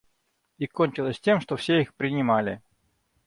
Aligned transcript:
И 0.57 0.65
кончилось 0.65 1.19
тем, 1.19 1.39
что 1.39 1.57
все 1.57 1.79
их 1.79 1.93
принимали. 1.93 2.63